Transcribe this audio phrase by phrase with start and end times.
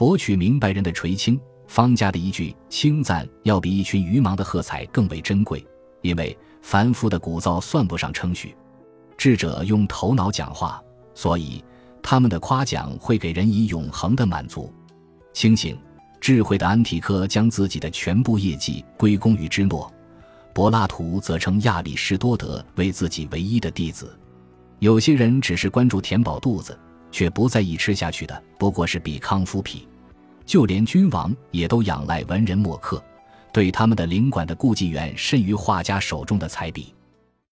[0.00, 1.38] 博取明白人的垂青。
[1.68, 5.62] 方家的一句称赞，要比一群愚盲的喝彩更为珍贵，
[6.00, 8.56] 因为凡夫的鼓噪算不上称许，
[9.18, 10.82] 智者用头脑讲话，
[11.14, 11.62] 所以
[12.02, 14.72] 他们的夸奖会给人以永恒的满足。
[15.34, 15.78] 清醒、
[16.18, 19.92] 智慧的安提柯将自己的全部业绩归功于芝诺，
[20.54, 24.18] 柏拉图则称亚里士多德为自己唯一的弟子。
[24.78, 26.76] 有些人只是关注填饱肚子，
[27.12, 29.86] 却不在意吃下去的不过是比康夫皮。
[30.50, 33.00] 就连君王也都仰赖文人墨客，
[33.52, 36.92] 对他们的领馆的顾忌远甚于画家手中的彩笔。